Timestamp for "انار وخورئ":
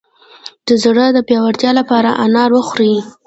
2.23-2.95